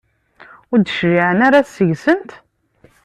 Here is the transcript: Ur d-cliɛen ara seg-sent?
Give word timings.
Ur 0.71 0.79
d-cliɛen 0.79 1.39
ara 1.47 1.59
seg-sent? 1.73 2.29